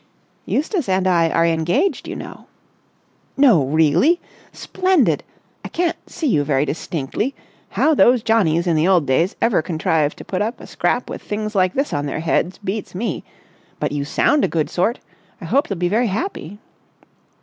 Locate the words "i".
1.05-1.29, 5.63-5.67, 15.39-15.45